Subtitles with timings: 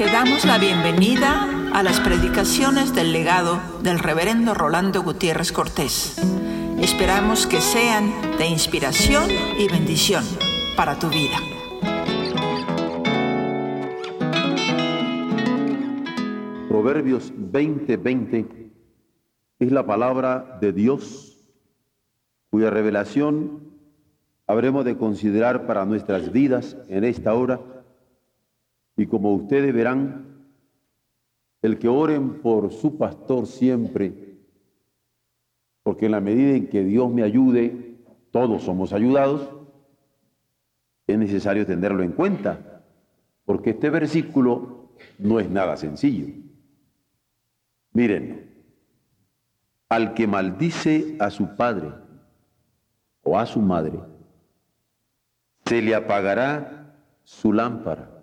[0.00, 6.16] Te damos la bienvenida a las predicaciones del legado del reverendo Rolando Gutiérrez Cortés.
[6.80, 9.24] Esperamos que sean de inspiración
[9.58, 10.24] y bendición
[10.74, 11.36] para tu vida.
[16.70, 18.70] Proverbios 20:20
[19.58, 21.36] es la palabra de Dios
[22.48, 23.70] cuya revelación
[24.46, 27.60] habremos de considerar para nuestras vidas en esta hora
[29.00, 30.44] y como ustedes verán,
[31.62, 34.36] el que oren por su pastor siempre,
[35.82, 37.96] porque en la medida en que Dios me ayude,
[38.30, 39.48] todos somos ayudados,
[41.06, 42.84] es necesario tenerlo en cuenta,
[43.46, 46.34] porque este versículo no es nada sencillo.
[47.94, 48.50] Miren,
[49.88, 51.90] al que maldice a su padre
[53.22, 53.98] o a su madre,
[55.64, 58.19] se le apagará su lámpara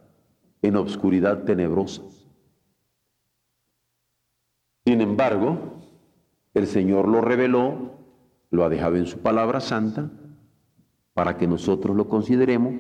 [0.62, 2.02] en obscuridad tenebrosa.
[4.86, 5.82] Sin embargo,
[6.54, 7.92] el Señor lo reveló,
[8.50, 10.10] lo ha dejado en su palabra santa,
[11.14, 12.74] para que nosotros lo consideremos,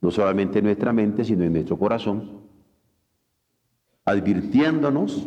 [0.00, 2.40] no solamente en nuestra mente, sino en nuestro corazón,
[4.04, 5.26] advirtiéndonos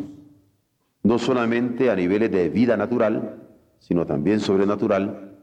[1.02, 3.42] no solamente a niveles de vida natural,
[3.78, 5.36] sino también sobrenatural,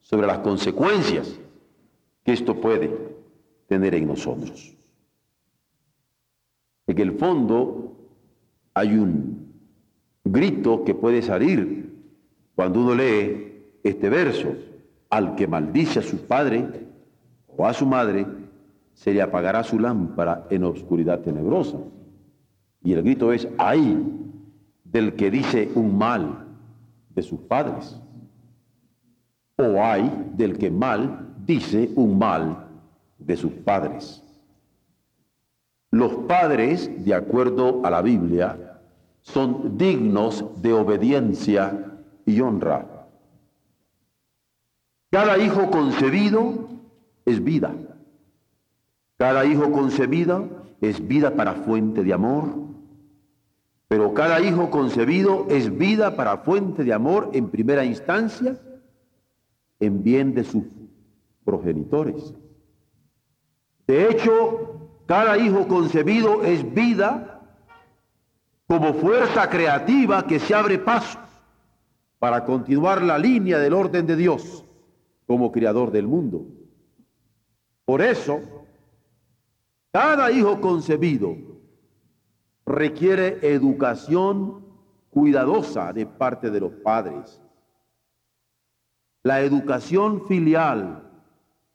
[0.00, 1.38] sobre las consecuencias
[2.24, 2.90] que esto puede
[3.66, 4.76] tener en nosotros.
[6.86, 7.96] En el fondo
[8.74, 9.52] hay un
[10.24, 11.92] grito que puede salir
[12.54, 14.54] cuando uno lee este verso.
[15.10, 16.86] Al que maldice a su padre
[17.46, 18.26] o a su madre,
[18.94, 21.78] se le apagará su lámpara en obscuridad tenebrosa.
[22.82, 24.02] Y el grito es, ay
[24.84, 26.46] del que dice un mal
[27.14, 27.98] de sus padres.
[29.56, 32.68] O hay del que mal dice un mal
[33.18, 34.21] de sus padres.
[36.02, 38.80] Los padres, de acuerdo a la Biblia,
[39.20, 43.06] son dignos de obediencia y honra.
[45.12, 46.70] Cada hijo concebido
[47.24, 47.72] es vida.
[49.16, 52.48] Cada hijo concebido es vida para fuente de amor.
[53.86, 58.58] Pero cada hijo concebido es vida para fuente de amor en primera instancia
[59.78, 60.64] en bien de sus
[61.44, 62.34] progenitores.
[63.86, 67.40] De hecho, cada hijo concebido es vida
[68.66, 71.18] como fuerza creativa que se abre paso
[72.18, 74.64] para continuar la línea del orden de Dios
[75.26, 76.46] como creador del mundo.
[77.84, 78.40] Por eso,
[79.90, 81.36] cada hijo concebido
[82.64, 84.64] requiere educación
[85.10, 87.42] cuidadosa de parte de los padres.
[89.22, 91.10] La educación filial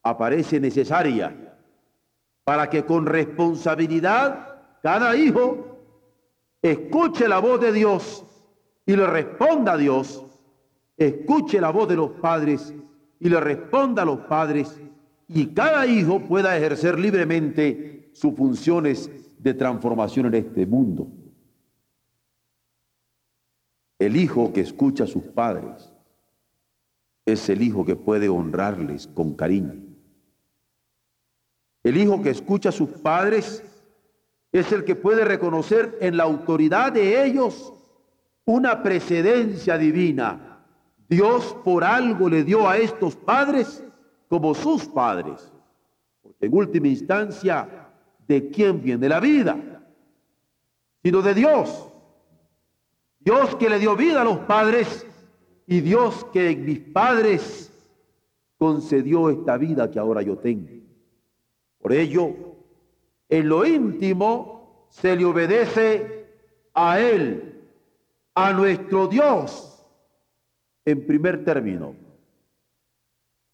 [0.01, 1.46] aparece necesaria
[2.47, 5.81] para que con responsabilidad cada hijo
[6.61, 8.25] escuche la voz de Dios
[8.85, 10.23] y le responda a Dios,
[10.95, 12.73] escuche la voz de los padres
[13.19, 14.79] y le responda a los padres
[15.27, 21.05] y cada hijo pueda ejercer libremente sus funciones de transformación en este mundo.
[23.99, 25.91] El hijo que escucha a sus padres
[27.25, 29.86] es el hijo que puede honrarles con cariño.
[31.87, 33.63] El hijo que escucha a sus padres
[34.51, 37.73] es el que puede reconocer en la autoridad de ellos
[38.43, 40.65] una precedencia divina.
[41.07, 43.81] Dios por algo le dio a estos padres
[44.27, 45.49] como sus padres.
[46.41, 47.89] En última instancia,
[48.27, 49.55] ¿de quién viene la vida?
[51.01, 51.87] Sino de Dios.
[53.17, 55.07] Dios que le dio vida a los padres
[55.65, 57.71] y Dios que en mis padres
[58.57, 60.76] concedió esta vida que ahora yo tengo.
[61.87, 62.35] Por ello,
[63.29, 66.27] en lo íntimo se le obedece
[66.73, 67.63] a Él,
[68.35, 69.87] a nuestro Dios,
[70.83, 71.95] en primer término.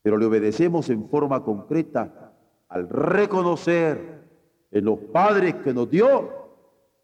[0.02, 2.34] Pero le obedecemos en forma concreta
[2.70, 4.24] al reconocer
[4.72, 6.32] en los padres que nos dio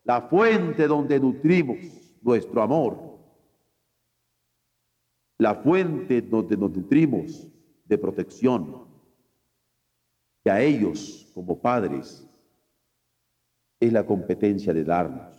[0.06, 1.78] la fuente donde nutrimos
[2.24, 2.98] nuestro amor,
[5.38, 7.48] la fuente donde nos nutrimos
[7.86, 8.88] de protección,
[10.44, 12.27] que a ellos como padres
[13.80, 15.36] es la competencia de darnos.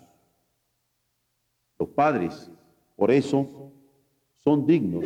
[1.79, 2.51] Los padres,
[2.97, 3.73] por eso,
[4.45, 5.05] son dignos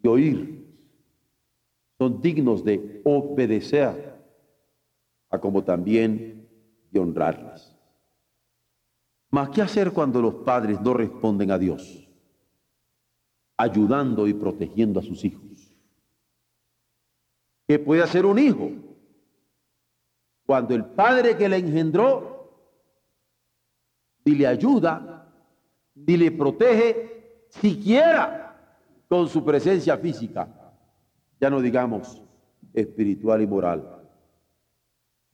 [0.00, 0.62] de oír,
[1.98, 4.12] son dignos de obedecer,
[5.30, 6.46] a como también
[6.90, 7.74] de honrarlas.
[9.30, 12.06] Mas, ¿qué hacer cuando los padres no responden a Dios?
[13.56, 15.51] Ayudando y protegiendo a sus hijos.
[17.72, 18.70] ¿Qué puede hacer un hijo?
[20.44, 22.52] Cuando el padre que le engendró
[24.26, 25.32] ni le ayuda,
[25.94, 28.76] ni le protege siquiera
[29.08, 30.74] con su presencia física,
[31.40, 32.20] ya no digamos
[32.74, 34.02] espiritual y moral.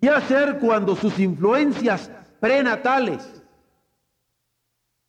[0.00, 2.08] ¿Qué hacer cuando sus influencias
[2.38, 3.42] prenatales,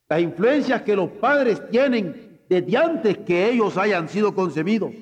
[0.08, 4.96] las influencias que los padres tienen desde antes que ellos hayan sido concebidos,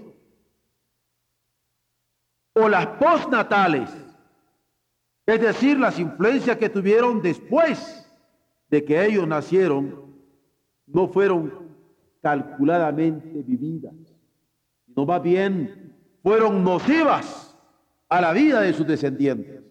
[2.60, 3.90] o las postnatales,
[5.26, 8.10] es decir, las influencias que tuvieron después
[8.70, 10.16] de que ellos nacieron,
[10.88, 11.68] no fueron
[12.22, 13.94] calculadamente vividas,
[14.86, 17.56] sino más bien fueron nocivas
[18.10, 19.64] a la vida de sus descendientes.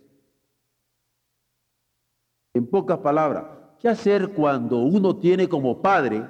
[2.54, 3.44] En pocas palabras,
[3.80, 6.24] ¿qué hacer cuando uno tiene como padre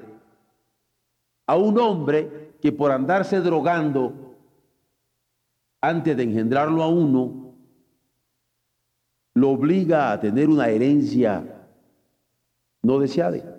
[1.47, 4.26] a un hombre que por andarse drogando
[5.89, 7.55] antes de engendrarlo a uno,
[9.35, 11.45] lo obliga a tener una herencia
[12.83, 13.59] no deseada?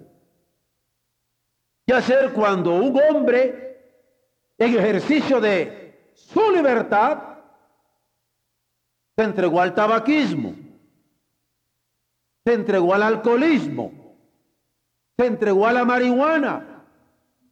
[1.86, 3.82] ¿Qué hacer cuando un hombre
[4.58, 7.20] en ejercicio de su libertad
[9.16, 10.68] se entregó al tabaquismo?
[12.48, 13.92] se entregó al alcoholismo,
[15.18, 16.86] se entregó a la marihuana,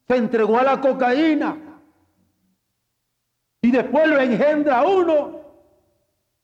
[0.07, 1.57] se entregó a la cocaína.
[3.65, 5.41] Y después lo engendra uno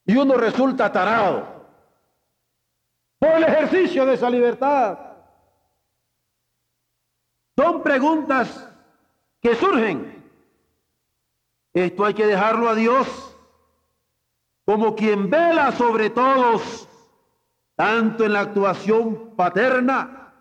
[0.08, 1.46] y uno resulta tarado
[3.20, 4.98] por el ejercicio de esa libertad.
[7.56, 8.68] Son preguntas
[9.40, 10.24] que surgen.
[11.76, 13.38] Esto hay que dejarlo a Dios
[14.66, 16.90] como quien vela sobre todos
[17.76, 20.34] tanto en la actuación paterna,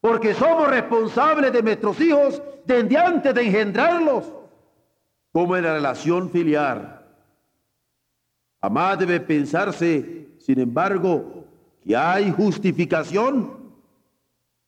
[0.00, 4.32] porque somos responsables de nuestros hijos desde antes de engendrarlos,
[5.36, 6.98] como en la relación filial.
[8.62, 11.44] Jamás debe pensarse, sin embargo,
[11.84, 13.50] que hay justificación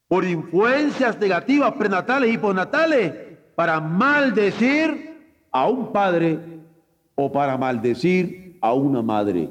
[0.08, 3.14] por influencias negativas prenatales y postnatales
[3.54, 6.38] para maldecir a un padre
[7.14, 9.48] o para maldecir a una madre.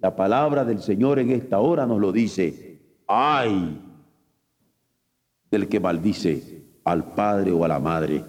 [0.00, 2.78] La palabra del Señor en esta hora nos lo dice.
[3.06, 3.80] Ay
[5.50, 8.22] del que maldice al padre o a la madre,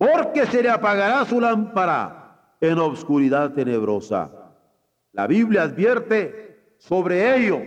[0.00, 4.30] porque se le apagará su lámpara en obscuridad tenebrosa.
[5.12, 7.60] La Biblia advierte sobre ello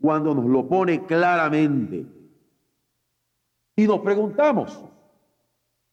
[0.00, 2.04] cuando nos lo pone claramente.
[3.76, 4.84] Y nos preguntamos,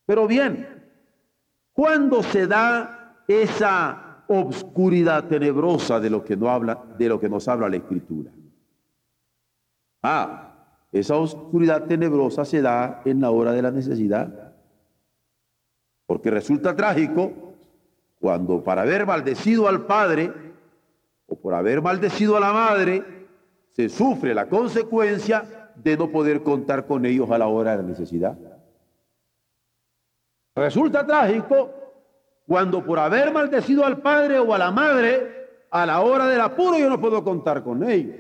[0.08, 0.84] pero bien,
[1.74, 7.48] ¿cuándo se da esa obscuridad tenebrosa de lo que, no habla, de lo que nos
[7.48, 8.32] habla la Escritura.
[10.02, 10.54] Ah,
[10.92, 14.45] esa oscuridad tenebrosa se da en la hora de la necesidad.
[16.06, 17.32] Porque resulta trágico
[18.20, 20.32] cuando para haber maldecido al padre
[21.28, 23.28] o por haber maldecido a la madre,
[23.70, 27.84] se sufre la consecuencia de no poder contar con ellos a la hora de la
[27.84, 28.38] necesidad.
[30.56, 31.72] Resulta trágico
[32.48, 36.78] cuando por haber maldecido al padre o a la madre, a la hora del apuro
[36.78, 38.16] yo no puedo contar con ellos.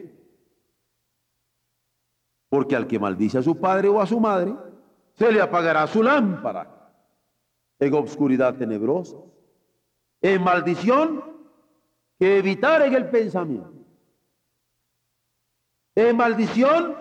[2.50, 4.56] Porque al que maldice a su padre o a su madre,
[5.14, 6.85] se le apagará su lámpara
[7.80, 9.18] en obscuridad tenebrosa.
[10.22, 11.24] En maldición
[12.20, 13.74] que evitar en el pensamiento.
[15.96, 16.96] En maldición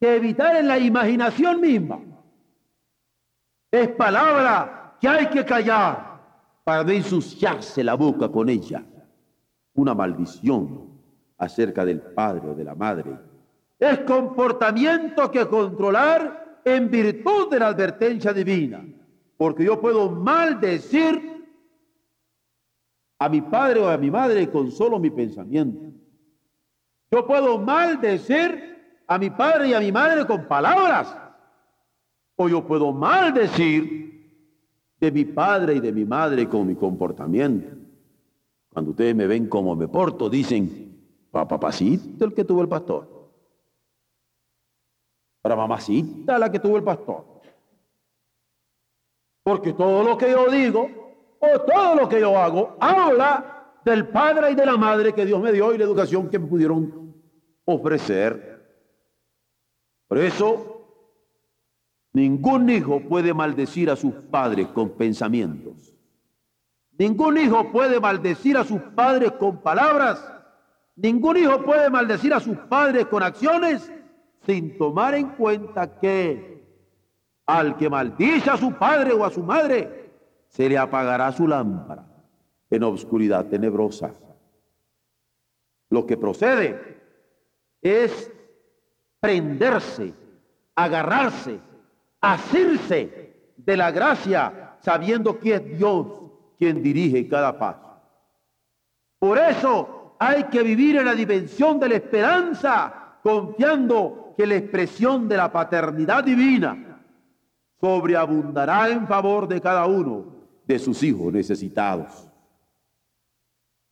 [0.00, 2.00] que evitar en la imaginación misma.
[3.70, 6.20] Es palabra que hay que callar
[6.64, 8.84] para no ensuciarse la boca con ella.
[9.74, 10.90] Una maldición
[11.38, 13.18] acerca del padre o de la madre.
[13.78, 18.84] Es comportamiento que controlar en virtud de la advertencia divina.
[19.44, 21.44] Porque yo puedo maldecir
[23.18, 25.92] a mi padre o a mi madre con solo mi pensamiento.
[27.10, 31.14] Yo puedo maldecir a mi padre y a mi madre con palabras.
[32.36, 34.48] O yo puedo maldecir
[34.98, 37.68] de mi padre y de mi madre con mi comportamiento.
[38.72, 43.30] Cuando ustedes me ven como me porto, dicen, papacito el que tuvo el pastor.
[45.42, 47.33] Para mamacita la que tuvo el pastor.
[49.44, 50.88] Porque todo lo que yo digo
[51.38, 55.40] o todo lo que yo hago habla del padre y de la madre que Dios
[55.40, 57.14] me dio y la educación que me pudieron
[57.64, 58.52] ofrecer.
[60.08, 60.74] Por eso
[62.14, 65.92] Ningún hijo puede maldecir a sus padres con pensamientos.
[66.96, 70.24] Ningún hijo puede maldecir a sus padres con palabras.
[70.94, 73.92] Ningún hijo puede maldecir a sus padres con acciones
[74.46, 76.53] sin tomar en cuenta que
[77.46, 80.10] al que maldice a su padre o a su madre,
[80.48, 82.06] se le apagará su lámpara
[82.70, 84.12] en obscuridad tenebrosa.
[85.90, 87.02] Lo que procede
[87.82, 88.30] es
[89.20, 90.14] prenderse,
[90.74, 91.58] agarrarse,
[92.20, 96.06] asirse de la gracia, sabiendo que es Dios
[96.58, 98.00] quien dirige cada paso.
[99.18, 105.28] Por eso hay que vivir en la dimensión de la esperanza, confiando que la expresión
[105.28, 106.93] de la paternidad divina
[107.84, 110.24] sobreabundará en favor de cada uno
[110.66, 112.26] de sus hijos necesitados.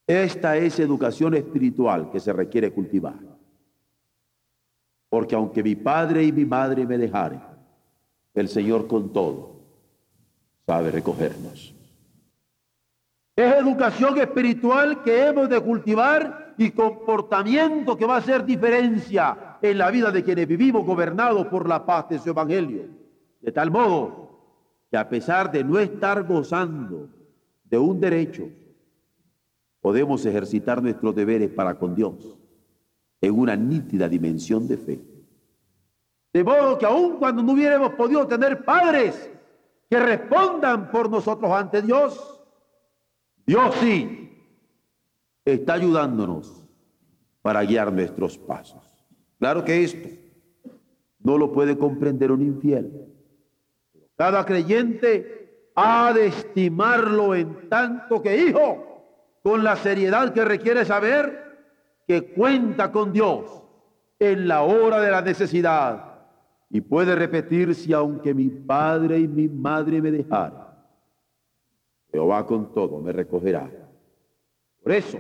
[0.07, 3.19] Esta es educación espiritual que se requiere cultivar.
[5.11, 7.43] Porque aunque mi padre y mi madre me dejaren,
[8.33, 9.61] el Señor con todo
[10.65, 11.75] sabe recogernos.
[13.37, 19.77] Es educación espiritual que hemos de cultivar y comportamiento que va a hacer diferencia en
[19.77, 23.02] la vida de quienes vivimos gobernados por la paz de su evangelio.
[23.43, 24.31] De tal modo
[24.91, 27.09] que a pesar de no estar gozando
[27.65, 28.49] de un derecho,
[29.81, 32.39] podemos ejercitar nuestros deberes para con Dios
[33.21, 35.01] en una nítida dimensión de fe.
[36.33, 39.31] De modo que aun cuando no hubiéramos podido tener padres
[39.91, 42.41] que respondan por nosotros ante Dios,
[43.45, 44.31] Dios sí
[45.45, 46.65] está ayudándonos
[47.43, 48.83] para guiar nuestros pasos.
[49.39, 50.09] Claro que esto
[51.19, 53.12] no lo puede comprender un infiel.
[54.23, 59.03] Cada creyente ha de estimarlo en tanto que hijo,
[59.43, 61.43] con la seriedad que requiere saber
[62.07, 63.65] que cuenta con Dios
[64.21, 66.21] en la hora de la necesidad
[66.71, 70.69] y puede repetir si aunque mi padre y mi madre me dejaran,
[72.13, 73.69] Jehová con todo me recogerá.
[74.85, 75.19] Por eso,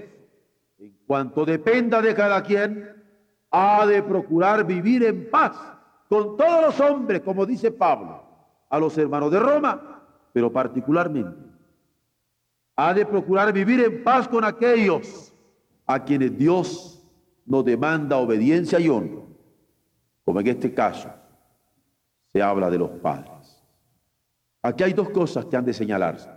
[0.78, 3.02] en cuanto dependa de cada quien,
[3.50, 5.56] ha de procurar vivir en paz
[6.08, 8.21] con todos los hombres, como dice Pablo
[8.72, 10.02] a los hermanos de Roma,
[10.32, 11.36] pero particularmente
[12.74, 15.34] ha de procurar vivir en paz con aquellos
[15.86, 17.06] a quienes Dios
[17.44, 19.20] nos demanda obediencia y honra,
[20.24, 21.10] como en este caso
[22.32, 23.62] se habla de los padres.
[24.62, 26.30] Aquí hay dos cosas que han de señalarse.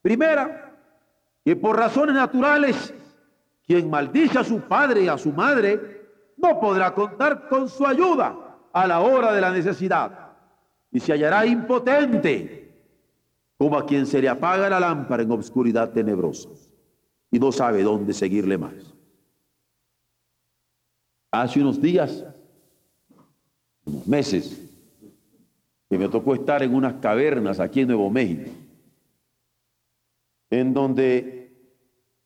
[0.00, 0.78] Primera,
[1.44, 2.94] que por razones naturales,
[3.66, 8.58] quien maldice a su padre y a su madre no podrá contar con su ayuda
[8.72, 10.23] a la hora de la necesidad
[10.94, 12.72] y se hallará impotente,
[13.58, 16.48] como a quien se le apaga la lámpara en obscuridad tenebrosa
[17.32, 18.94] y no sabe dónde seguirle más.
[21.32, 22.24] Hace unos días,
[23.84, 24.70] unos meses,
[25.90, 28.52] que me tocó estar en unas cavernas aquí en Nuevo México,
[30.48, 31.52] en donde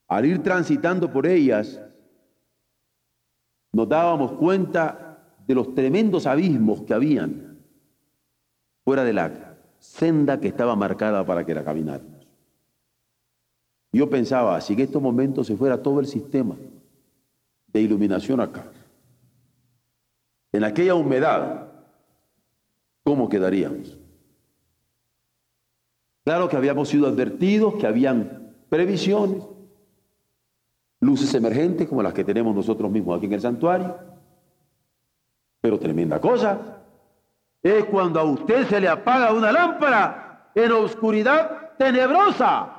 [0.08, 1.80] al ir transitando por ellas,
[3.72, 7.47] nos dábamos cuenta de los tremendos abismos que habían
[8.88, 12.26] fuera de la senda que estaba marcada para que la camináramos.
[13.92, 16.56] Yo pensaba, si en estos momentos se fuera todo el sistema
[17.66, 18.64] de iluminación acá,
[20.52, 21.70] en aquella humedad,
[23.04, 23.98] ¿cómo quedaríamos?
[26.24, 29.44] Claro que habíamos sido advertidos, que habían previsiones,
[31.00, 33.98] luces emergentes como las que tenemos nosotros mismos aquí en el santuario,
[35.60, 36.77] pero tremenda cosa,
[37.62, 42.74] es cuando a usted se le apaga una lámpara en oscuridad tenebrosa.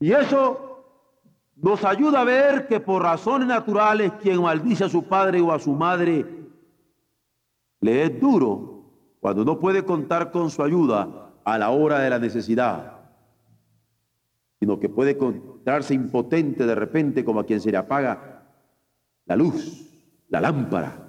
[0.00, 0.84] Y eso
[1.56, 5.58] nos ayuda a ver que por razones naturales quien maldice a su padre o a
[5.58, 6.26] su madre
[7.80, 8.82] le es duro
[9.20, 12.98] cuando no puede contar con su ayuda a la hora de la necesidad,
[14.58, 18.42] sino que puede encontrarse impotente de repente como a quien se le apaga
[19.26, 19.90] la luz,
[20.28, 21.04] la lámpara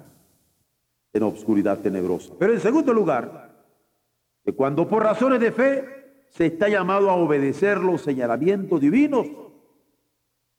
[1.16, 2.34] en obscuridad tenebrosa.
[2.38, 3.54] Pero en segundo lugar,
[4.44, 9.26] que cuando por razones de fe se está llamado a obedecer los señalamientos divinos,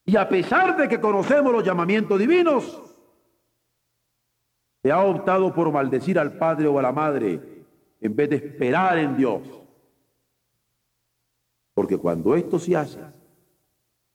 [0.05, 2.81] y a pesar de que conocemos los llamamientos divinos,
[4.81, 7.65] se ha optado por maldecir al padre o a la madre
[7.99, 9.41] en vez de esperar en Dios.
[11.73, 12.99] Porque cuando esto se hace,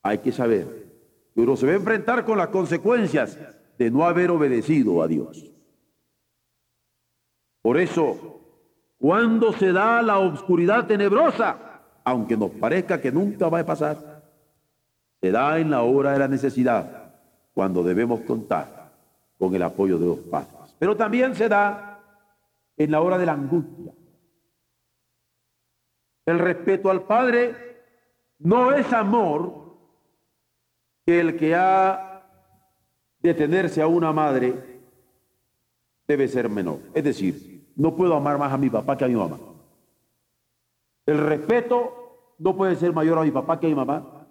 [0.03, 0.91] hay que saber
[1.35, 3.39] que uno se va a enfrentar con las consecuencias
[3.79, 5.52] de no haber obedecido a Dios.
[7.63, 8.41] Por eso,
[8.99, 14.23] cuando se da la oscuridad tenebrosa, aunque nos parezca que nunca va a pasar,
[15.21, 17.15] se da en la hora de la necesidad,
[17.55, 18.91] cuando debemos contar
[19.39, 20.75] con el apoyo de los padres.
[20.79, 22.01] Pero también se da
[22.77, 23.93] en la hora de la angustia.
[26.27, 27.55] El respeto al Padre
[28.39, 29.77] no es amor
[31.05, 32.25] que el que ha
[33.21, 34.81] de tenerse a una madre
[36.07, 36.81] debe ser menor.
[36.95, 39.39] Es decir, no puedo amar más a mi papá que a mi mamá.
[41.07, 44.27] El respeto no puede ser mayor a mi papá que a mi mamá.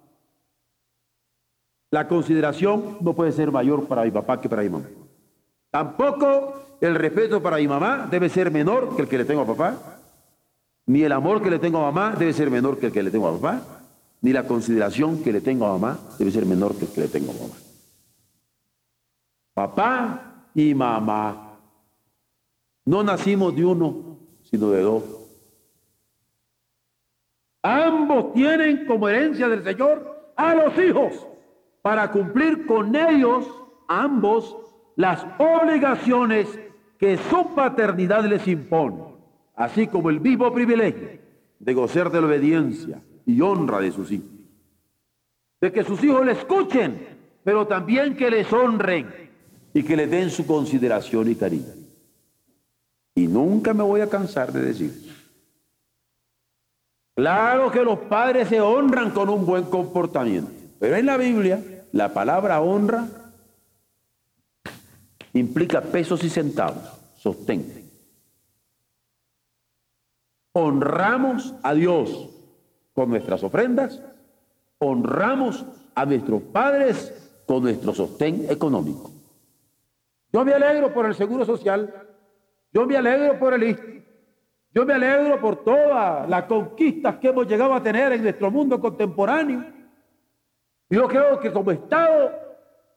[1.91, 4.86] La consideración no puede ser mayor para mi papá que para mi mamá.
[5.69, 9.48] Tampoco el respeto para mi mamá debe ser menor que el que le tengo a
[9.48, 10.00] papá.
[10.88, 13.12] Ni el amor que le tengo a mamá debe ser menor que el que le
[13.12, 13.62] tengo a papá.
[14.21, 17.07] Ni la consideración que le tengo a mamá debe ser menor que el que le
[17.07, 17.55] tengo a mamá.
[19.53, 21.50] Papá y mamá.
[22.86, 25.04] No nacimos de uno, sino de dos.
[27.64, 31.28] Ambos tienen como herencia del Señor a los hijos
[31.82, 33.46] para cumplir con ellos,
[33.88, 34.58] ambos,
[34.96, 36.48] las obligaciones
[36.98, 39.04] que su paternidad les impone,
[39.56, 41.20] así como el vivo privilegio
[41.60, 44.30] de gozar de la obediencia y honra de sus hijos.
[45.60, 47.08] De que sus hijos le escuchen,
[47.44, 49.30] pero también que les honren
[49.74, 51.81] y que le den su consideración y cariño.
[53.15, 55.12] Y nunca me voy a cansar de decir.
[57.15, 62.13] Claro que los padres se honran con un buen comportamiento, pero en la Biblia la
[62.13, 63.08] palabra honra
[65.34, 66.84] implica pesos y centavos,
[67.18, 67.89] sostén.
[70.53, 72.30] Honramos a Dios
[72.94, 74.01] con nuestras ofrendas,
[74.80, 75.65] honramos
[75.96, 77.13] a nuestros padres
[77.46, 79.12] con nuestro sostén económico.
[80.34, 81.94] Yo me alegro por el Seguro Social,
[82.72, 84.06] yo me alegro por el ISTI,
[84.74, 88.80] yo me alegro por todas las conquistas que hemos llegado a tener en nuestro mundo
[88.80, 89.66] contemporáneo.
[90.90, 92.32] Yo creo que como Estado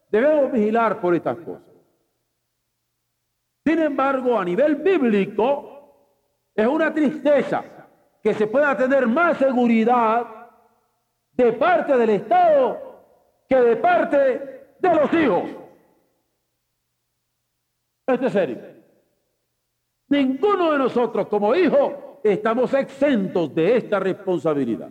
[0.09, 1.63] debemos vigilar por estas cosas.
[3.65, 5.75] Sin embargo, a nivel bíblico,
[6.53, 7.63] es una tristeza
[8.23, 10.25] que se pueda tener más seguridad
[11.31, 12.85] de parte del Estado
[13.49, 14.17] que de parte
[14.79, 15.43] de los hijos.
[18.07, 18.74] Esto es serio.
[20.09, 24.89] Ninguno de nosotros como hijo estamos exentos de esta responsabilidad.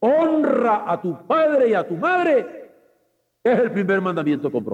[0.00, 2.72] Honra a tu padre y a tu madre
[3.42, 4.64] es el primer mandamiento con.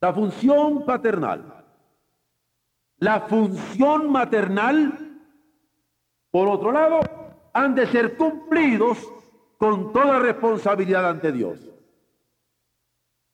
[0.00, 1.64] La función paternal.
[2.98, 5.18] La función maternal,
[6.30, 7.00] por otro lado,
[7.52, 8.98] han de ser cumplidos
[9.58, 11.58] con toda responsabilidad ante Dios.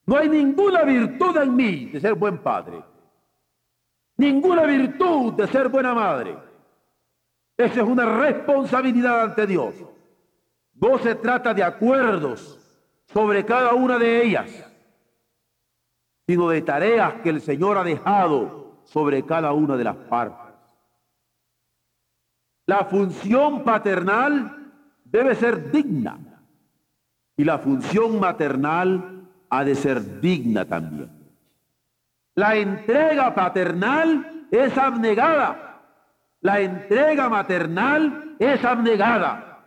[0.07, 2.83] No hay ninguna virtud en mí de ser buen padre,
[4.21, 6.37] ninguna virtud de ser buena madre.
[7.57, 9.75] Esa es una responsabilidad ante Dios.
[10.75, 12.59] No se trata de acuerdos
[13.07, 14.67] sobre cada una de ellas
[16.31, 20.55] sino de tareas que el Señor ha dejado sobre cada una de las partes.
[22.67, 24.73] La función paternal
[25.05, 26.21] debe ser digna
[27.37, 31.20] y la función maternal ha de ser digna también.
[32.35, 35.83] La entrega paternal es abnegada.
[36.41, 39.67] La entrega maternal es abnegada.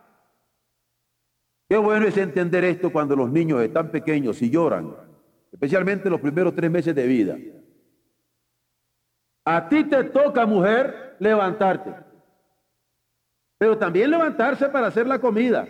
[1.68, 5.04] Qué bueno es entender esto cuando los niños están pequeños y lloran
[5.54, 7.36] especialmente los primeros tres meses de vida.
[9.44, 11.94] A ti te toca, mujer, levantarte.
[13.56, 15.66] Pero también levantarse para hacer la comida.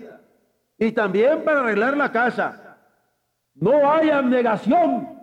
[0.79, 2.79] Y también para arreglar la casa.
[3.55, 5.21] No hay abnegación.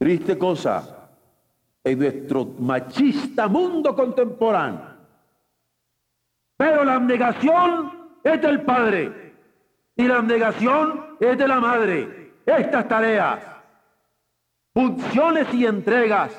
[0.00, 1.10] Triste cosa
[1.84, 4.96] en nuestro machista mundo contemporáneo.
[6.56, 9.34] Pero la abnegación es del padre.
[9.94, 12.32] Y la abnegación es de la madre.
[12.46, 13.44] Estas tareas,
[14.72, 16.32] funciones y entregas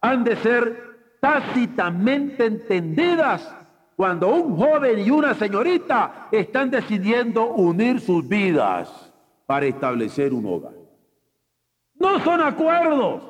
[0.00, 3.52] han de ser tácitamente entendidas
[3.96, 9.12] cuando un joven y una señorita están decidiendo unir sus vidas
[9.44, 10.81] para establecer un hogar.
[12.02, 13.22] No son acuerdos,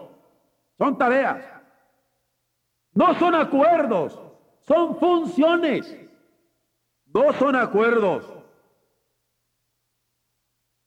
[0.78, 1.44] son tareas.
[2.94, 4.18] No son acuerdos,
[4.60, 5.94] son funciones.
[7.12, 8.24] No son acuerdos,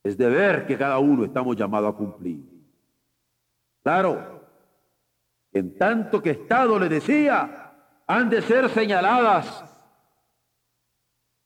[0.03, 2.43] es deber que cada uno estamos llamados a cumplir.
[3.83, 4.41] Claro,
[5.51, 9.63] en tanto que Estado le decía, han de ser señaladas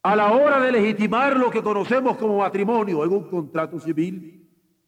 [0.02, 4.39] a la hora de legitimar lo que conocemos como matrimonio en un contrato civil,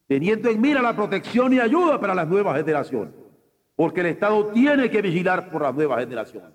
[0.06, 3.14] teniendo en mira la protección y ayuda para las nuevas generaciones,
[3.76, 6.52] porque el Estado tiene que vigilar por las nuevas generaciones.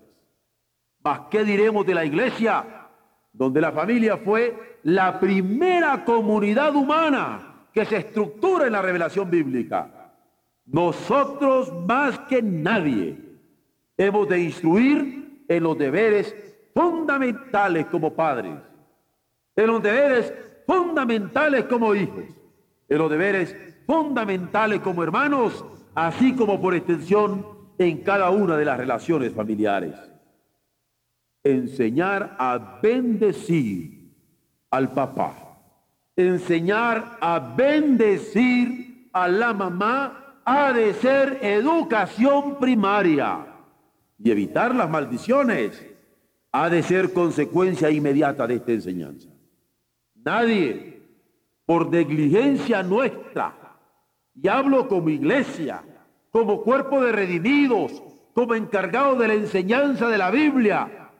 [1.02, 2.88] Mas, ¿qué diremos de la iglesia,
[3.32, 10.12] donde la familia fue la primera comunidad humana que se estructura en la revelación bíblica.
[10.66, 13.16] Nosotros más que nadie
[13.96, 16.34] hemos de instruir en los deberes
[16.74, 18.54] fundamentales como padres,
[19.56, 20.32] en los deberes
[20.66, 22.24] fundamentales como hijos,
[22.88, 23.54] en los deberes
[23.86, 27.46] fundamentales como hermanos, así como por extensión
[27.78, 29.94] en cada una de las relaciones familiares.
[31.42, 34.12] Enseñar a bendecir
[34.70, 35.60] al papá,
[36.16, 43.46] enseñar a bendecir a la mamá ha de ser educación primaria
[44.18, 45.84] y evitar las maldiciones
[46.52, 49.28] ha de ser consecuencia inmediata de esta enseñanza.
[50.14, 50.97] Nadie,
[51.68, 53.52] por negligencia nuestra,
[54.34, 55.82] y hablo como iglesia,
[56.30, 58.02] como cuerpo de redimidos,
[58.32, 61.10] como encargado de la enseñanza de la Biblia,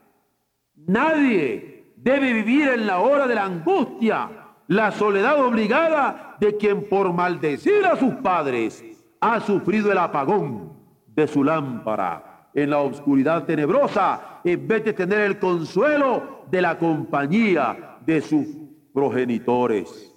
[0.74, 4.30] nadie debe vivir en la hora de la angustia,
[4.68, 8.82] la soledad obligada de quien por maldecir a sus padres
[9.20, 10.72] ha sufrido el apagón
[11.08, 16.78] de su lámpara en la oscuridad tenebrosa, en vez de tener el consuelo de la
[16.78, 18.46] compañía de sus
[18.94, 20.14] progenitores.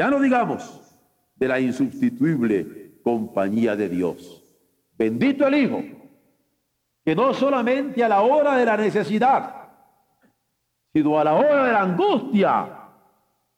[0.00, 0.80] Ya no digamos
[1.34, 4.42] de la insustituible compañía de Dios.
[4.96, 5.82] Bendito el Hijo,
[7.04, 9.68] que no solamente a la hora de la necesidad,
[10.90, 12.78] sino a la hora de la angustia,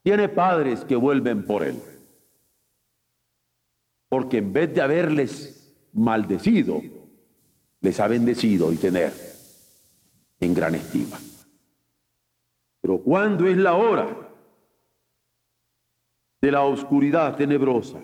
[0.01, 1.81] tiene padres que vuelven por él.
[4.09, 6.81] Porque en vez de haberles maldecido,
[7.79, 9.13] les ha bendecido y tener
[10.41, 11.17] en gran estima.
[12.81, 14.22] Pero cuando es la hora
[16.43, 17.99] de la oscuridad tenebrosa,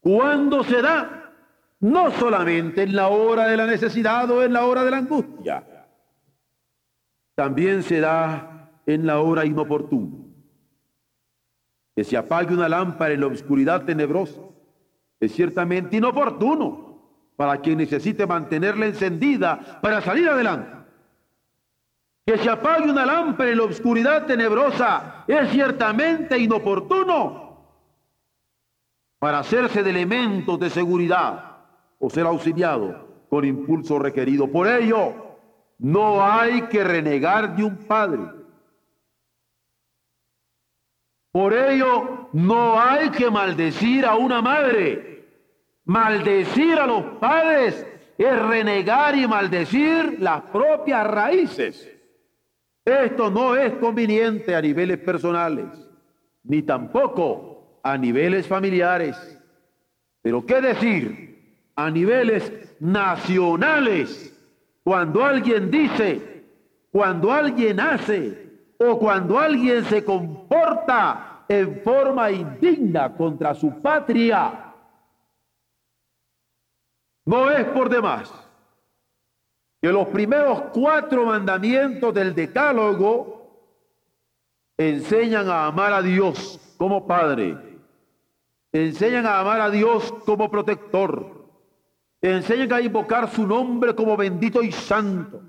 [0.00, 1.34] cuando se da
[1.80, 5.62] no solamente en la hora de la necesidad o en la hora de la angustia,
[7.34, 10.16] también se da en la hora inoportuna.
[11.94, 14.40] Que se apague una lámpara en la oscuridad tenebrosa
[15.20, 17.02] es ciertamente inoportuno
[17.36, 20.82] para quien necesite mantenerla encendida para salir adelante.
[22.24, 27.41] Que se apague una lámpara en la oscuridad tenebrosa es ciertamente inoportuno
[29.22, 31.58] para hacerse de elementos de seguridad
[32.00, 34.50] o ser auxiliado con impulso requerido.
[34.50, 35.38] Por ello,
[35.78, 38.22] no hay que renegar de un padre.
[41.30, 45.24] Por ello, no hay que maldecir a una madre.
[45.84, 47.86] Maldecir a los padres
[48.18, 51.88] es renegar y maldecir las propias raíces.
[52.84, 55.68] Esto no es conveniente a niveles personales,
[56.42, 57.51] ni tampoco
[57.82, 59.16] a niveles familiares.
[60.22, 61.32] Pero ¿qué decir?
[61.76, 64.28] a niveles nacionales.
[64.84, 66.44] Cuando alguien dice,
[66.90, 74.74] cuando alguien hace o cuando alguien se comporta en forma indigna contra su patria,
[77.24, 78.32] no es por demás
[79.80, 83.40] que los primeros cuatro mandamientos del decálogo
[84.76, 87.71] enseñan a amar a Dios como Padre,
[88.72, 91.42] enseñan a amar a Dios como protector,
[92.22, 95.42] Enseñan a invocar su nombre como bendito y santo.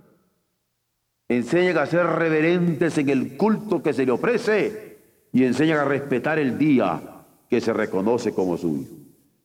[1.29, 4.97] Enseñan a ser reverentes en el culto que se le ofrece
[5.31, 6.99] y enseñan a respetar el día
[7.47, 8.87] que se reconoce como suyo.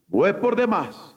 [0.08, 1.14] No es por demás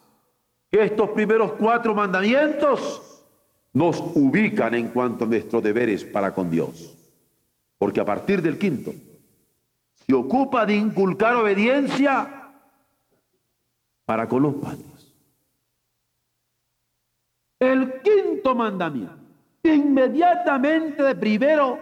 [0.70, 3.24] que estos primeros cuatro mandamientos
[3.72, 6.98] nos ubican en cuanto a nuestros deberes para con Dios.
[7.78, 8.94] Porque a partir del quinto
[10.06, 12.41] se ocupa de inculcar obediencia
[14.12, 15.16] para con los padres.
[17.58, 19.16] El quinto mandamiento,
[19.64, 21.80] inmediatamente de primero,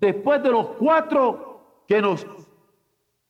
[0.00, 2.26] después de los cuatro que nos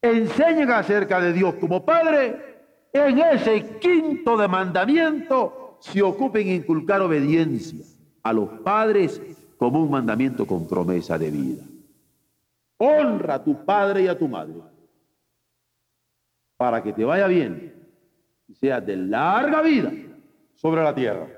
[0.01, 2.61] enseñan acerca de Dios como Padre,
[2.93, 7.85] en ese quinto de mandamiento se ocupen en inculcar obediencia
[8.23, 9.21] a los padres
[9.59, 11.65] como un mandamiento con promesa de vida.
[12.77, 14.55] Honra a tu padre y a tu madre
[16.57, 17.80] para que te vaya bien
[18.51, 19.93] y seas de larga vida
[20.55, 21.29] sobre la tierra.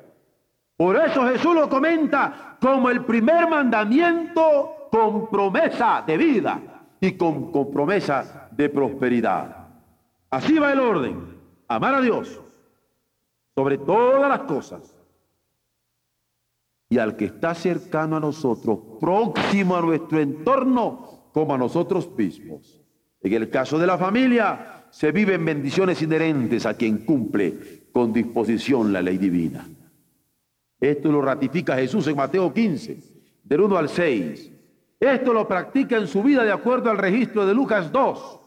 [0.76, 6.60] Por eso Jesús lo comenta como el primer mandamiento con promesa de vida
[6.98, 9.68] y con, promesa de prosperidad.
[10.30, 11.38] Así va el orden.
[11.68, 12.40] Amar a Dios
[13.54, 14.94] sobre todas las cosas
[16.88, 22.82] y al que está cercano a nosotros, próximo a nuestro entorno, como a nosotros mismos.
[23.20, 28.92] En el caso de la familia, se viven bendiciones inherentes a quien cumple con disposición
[28.92, 29.66] la ley divina.
[30.78, 32.98] Esto lo ratifica Jesús en Mateo 15,
[33.42, 34.50] del 1 al 6.
[35.00, 38.40] Esto lo practica en su vida de acuerdo al registro de Lucas 2.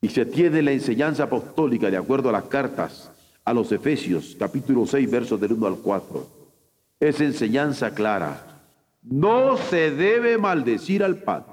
[0.00, 3.12] Y se tiene la enseñanza apostólica de acuerdo a las cartas
[3.44, 6.26] a los Efesios, capítulo 6, versos del 1 al 4.
[6.98, 8.64] Es enseñanza clara.
[9.02, 11.52] No se debe maldecir al Padre.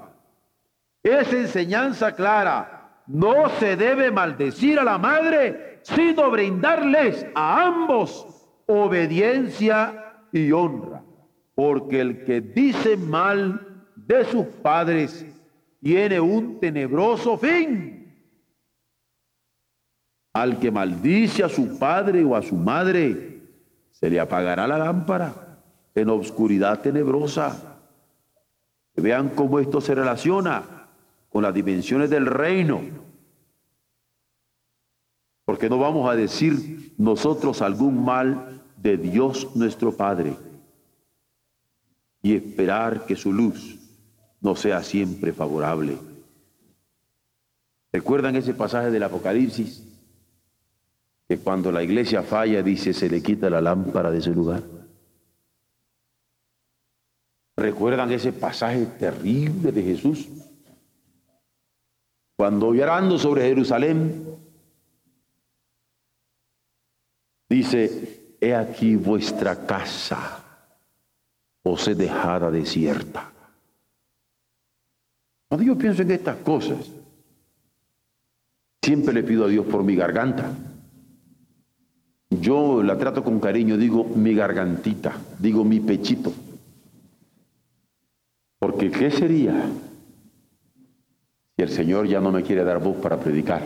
[1.04, 2.79] Es enseñanza clara.
[3.12, 8.24] No se debe maldecir a la madre, sino brindarles a ambos
[8.66, 11.02] obediencia y honra,
[11.56, 15.26] porque el que dice mal de sus padres
[15.80, 18.14] tiene un tenebroso fin.
[20.32, 23.42] Al que maldice a su padre o a su madre,
[23.90, 25.58] se le apagará la lámpara
[25.96, 27.80] en obscuridad tenebrosa.
[28.94, 30.79] Vean cómo esto se relaciona
[31.30, 32.82] con las dimensiones del reino.
[35.44, 40.36] Porque no vamos a decir nosotros algún mal de Dios nuestro Padre
[42.22, 43.78] y esperar que su luz
[44.40, 45.98] no sea siempre favorable.
[47.92, 49.86] ¿Recuerdan ese pasaje del Apocalipsis?
[51.28, 54.62] Que cuando la iglesia falla, dice, se le quita la lámpara de su lugar.
[57.56, 60.28] ¿Recuerdan ese pasaje terrible de Jesús?
[62.40, 64.34] Cuando llorando sobre Jerusalén,
[67.50, 70.42] dice, he aquí vuestra casa
[71.62, 73.30] os he dejada desierta.
[75.48, 76.90] Cuando yo pienso en estas cosas,
[78.82, 80.50] siempre le pido a Dios por mi garganta.
[82.30, 86.32] Yo la trato con cariño, digo mi gargantita, digo mi pechito.
[88.58, 89.70] Porque ¿qué sería
[91.60, 93.60] si el Señor ya no me quiere dar voz para predicar?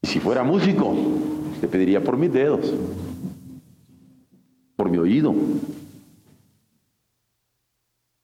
[0.00, 0.96] Y si fuera músico,
[1.60, 2.72] le pediría por mis dedos,
[4.74, 5.34] por mi oído,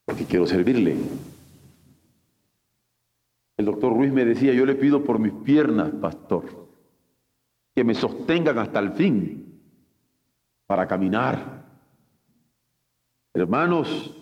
[0.07, 0.97] porque quiero servirle.
[3.59, 6.47] El doctor Ruiz me decía, yo le pido por mis piernas, pastor,
[7.75, 9.61] que me sostengan hasta el fin
[10.67, 11.67] para caminar.
[13.35, 14.17] Hermanos,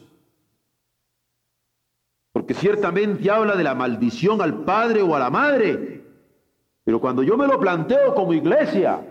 [2.46, 6.04] porque ciertamente habla de la maldición al padre o a la madre,
[6.85, 9.04] pero cuando yo me lo planteo como iglesia,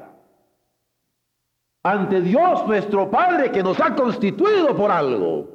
[1.83, 5.49] ante Dios nuestro Padre que nos ha constituido por algo,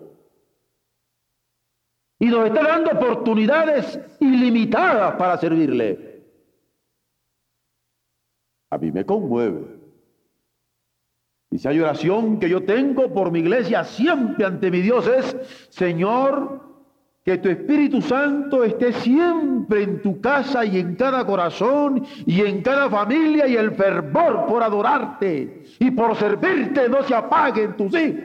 [2.19, 6.27] y nos está dando oportunidades ilimitadas para servirle,
[8.69, 9.81] a mí me conmueve.
[11.51, 15.35] Y si hay oración que yo tengo por mi iglesia siempre ante mi Dios es,
[15.71, 16.69] Señor,
[17.31, 22.61] que tu Espíritu Santo esté siempre en tu casa y en cada corazón y en
[22.61, 27.95] cada familia y el fervor por adorarte y por servirte no se apague en tus
[27.95, 28.25] hijos,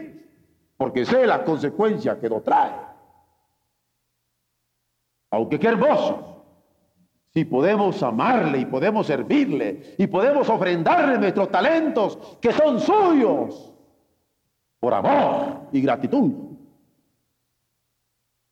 [0.75, 2.71] porque sé las consecuencias que lo trae.
[5.29, 6.31] Aunque qué hermoso.
[7.31, 13.71] Si podemos amarle y podemos servirle y podemos ofrendarle nuestros talentos que son suyos
[14.79, 16.44] por amor y gratitud.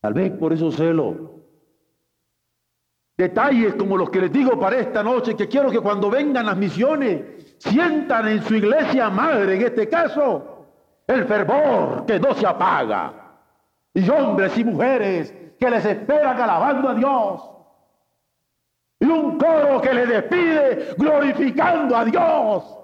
[0.04, 1.40] Tal vez por eso celo.
[3.18, 6.58] Detalles como los que les digo para esta noche, que quiero que cuando vengan las
[6.58, 10.68] misiones sientan en su iglesia madre, en este caso,
[11.08, 13.14] el fervor que no se apaga.
[13.94, 17.50] Y hombres y mujeres que les esperan alabando a Dios.
[19.00, 22.78] Y un coro que les despide glorificando a Dios.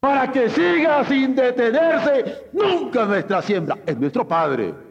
[0.00, 3.76] Para que siga sin detenerse nunca nuestra siembra.
[3.84, 4.87] Es nuestro Padre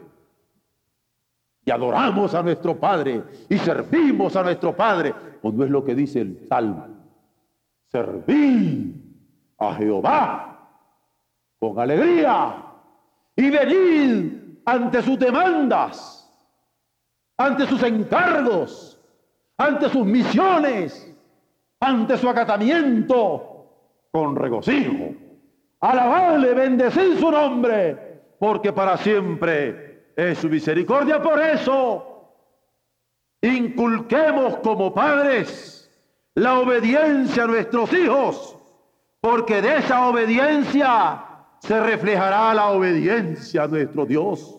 [1.68, 5.14] y adoramos a nuestro Padre y servimos a nuestro Padre.
[5.42, 6.86] ¿O no es lo que dice el Salmo?
[7.88, 8.94] Serví
[9.58, 10.66] a Jehová
[11.58, 12.54] con alegría
[13.36, 14.32] y venid
[14.64, 16.34] ante sus demandas,
[17.36, 18.98] ante sus encargos,
[19.58, 21.14] ante sus misiones,
[21.80, 23.66] ante su acatamiento
[24.10, 25.14] con regocijo.
[25.80, 29.87] Alabadle, bendecid su nombre, porque para siempre
[30.18, 31.22] es su misericordia.
[31.22, 32.34] Por eso,
[33.40, 35.88] inculquemos como padres
[36.34, 38.56] la obediencia a nuestros hijos,
[39.20, 41.24] porque de esa obediencia
[41.60, 44.56] se reflejará la obediencia a nuestro Dios.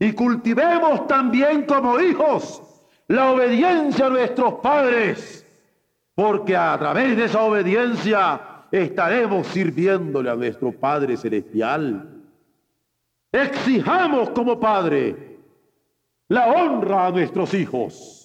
[0.00, 2.62] Y cultivemos también como hijos
[3.06, 5.46] la obediencia a nuestros padres,
[6.16, 8.40] porque a través de esa obediencia
[8.72, 12.11] estaremos sirviéndole a nuestro Padre Celestial.
[13.32, 15.38] Exijamos como padre
[16.28, 18.22] la honra a nuestros hijos.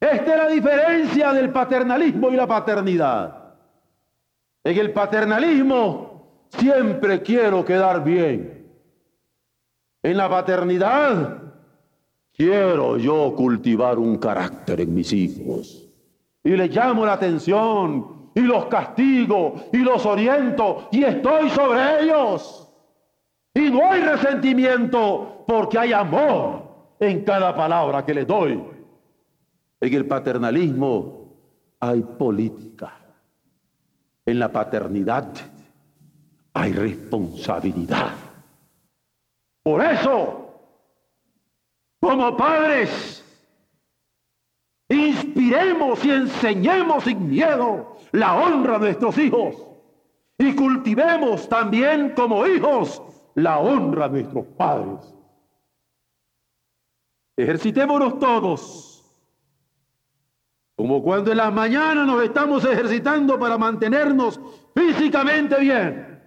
[0.00, 3.54] Esta es la diferencia del paternalismo y la paternidad.
[4.64, 8.66] En el paternalismo siempre quiero quedar bien.
[10.02, 11.42] En la paternidad
[12.32, 15.88] quiero yo cultivar un carácter en mis hijos.
[16.42, 22.65] Y les llamo la atención y los castigo y los oriento y estoy sobre ellos.
[23.56, 26.62] Y no hay resentimiento porque hay amor
[27.00, 28.62] en cada palabra que le doy.
[29.80, 31.32] En el paternalismo
[31.80, 32.92] hay política.
[34.26, 35.28] En la paternidad
[36.52, 38.10] hay responsabilidad.
[39.62, 40.50] Por eso,
[41.98, 43.24] como padres,
[44.90, 49.66] inspiremos y enseñemos sin miedo la honra a nuestros hijos
[50.36, 53.00] y cultivemos también como hijos
[53.36, 55.14] la honra a nuestros padres.
[57.36, 58.92] Ejercitémonos todos
[60.74, 64.38] como cuando en la mañana nos estamos ejercitando para mantenernos
[64.74, 66.22] físicamente bien.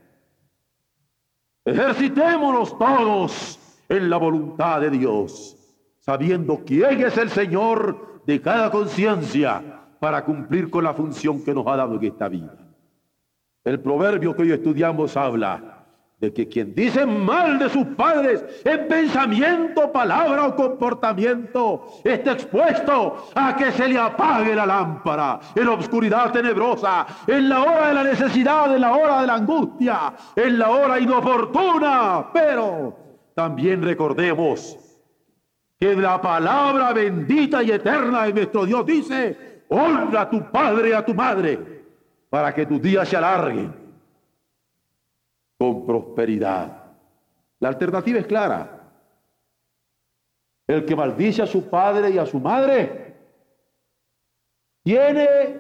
[1.66, 5.56] Ejercitémonos todos en la voluntad de Dios,
[6.00, 11.66] sabiendo quién es el Señor de cada conciencia para cumplir con la función que nos
[11.68, 12.56] ha dado en esta vida.
[13.64, 15.79] El proverbio que hoy estudiamos habla
[16.20, 23.30] de que quien dice mal de sus padres en pensamiento, palabra o comportamiento está expuesto
[23.34, 27.94] a que se le apague la lámpara en la oscuridad tenebrosa, en la hora de
[27.94, 32.28] la necesidad, en la hora de la angustia, en la hora inoportuna.
[32.34, 32.98] Pero
[33.34, 34.78] también recordemos
[35.80, 40.92] que la palabra bendita y eterna de nuestro Dios dice, honra a tu padre y
[40.92, 41.80] a tu madre
[42.30, 43.79] para que tus días se alarguen
[45.60, 46.86] con prosperidad.
[47.60, 48.78] La alternativa es clara.
[50.66, 53.18] El que maldice a su padre y a su madre
[54.84, 55.60] tiene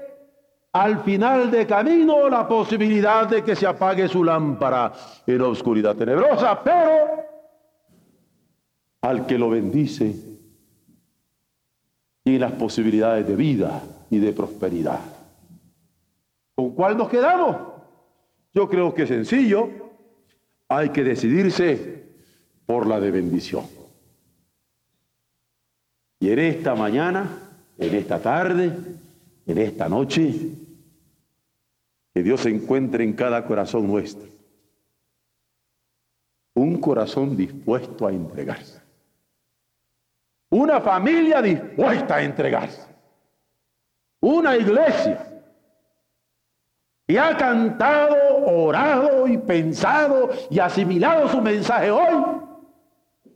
[0.71, 4.93] al final de camino la posibilidad de que se apague su lámpara
[5.27, 7.25] en la oscuridad tenebrosa, pero
[9.01, 10.15] al que lo bendice
[12.23, 14.99] tiene las posibilidades de vida y de prosperidad.
[16.55, 17.78] ¿Con cuál nos quedamos?
[18.53, 19.89] Yo creo que es sencillo
[20.69, 22.03] hay que decidirse
[22.65, 23.65] por la de bendición.
[26.19, 27.27] Y en esta mañana,
[27.77, 28.71] en esta tarde,
[29.47, 30.31] en esta noche,
[32.13, 34.27] que Dios se encuentre en cada corazón nuestro.
[36.53, 38.79] Un corazón dispuesto a entregarse.
[40.49, 42.85] Una familia dispuesta a entregarse.
[44.19, 45.28] Una iglesia
[47.09, 52.23] y ha cantado, orado y pensado y asimilado su mensaje hoy,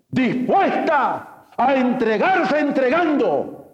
[0.09, 3.67] dispuesta a entregarse entregando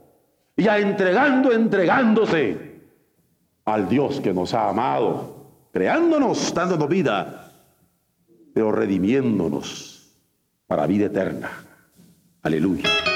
[0.56, 2.80] y a entregando entregándose
[3.66, 7.52] al Dios que nos ha amado, creándonos, dándonos vida,
[8.54, 10.18] pero redimiéndonos
[10.66, 11.52] para vida eterna.
[12.42, 13.09] Aleluya.